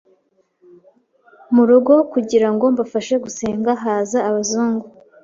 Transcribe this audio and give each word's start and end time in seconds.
mu 1.53 1.63
rugo 1.69 1.93
kugirango 2.11 2.63
mbafashe 2.73 3.13
gusenga, 3.23 3.71
haza 3.83 4.19
abazungu. 4.29 4.85